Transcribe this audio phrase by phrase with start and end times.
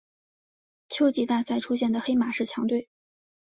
[0.89, 2.89] 秋季大赛出现的黑马式强队。